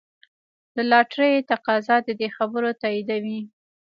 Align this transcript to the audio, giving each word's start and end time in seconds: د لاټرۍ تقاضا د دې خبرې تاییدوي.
د 0.75 0.77
لاټرۍ 0.91 1.33
تقاضا 1.51 1.95
د 2.07 2.09
دې 2.19 2.27
خبرې 2.37 2.71
تاییدوي. 2.81 3.39